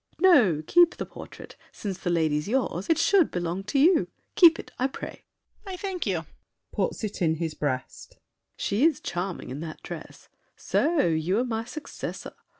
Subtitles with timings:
[0.19, 4.07] No, keep the portrait; since the lady's yours, It should belong to you.
[4.33, 5.21] Keep it, I pray.
[5.63, 5.73] DIDIER.
[5.73, 6.25] I thank you!
[6.73, 8.13] [Puts it in his breast.
[8.13, 8.19] SAVERNY.
[8.57, 10.27] She is charming in that dress.
[10.55, 12.33] So you are my successor!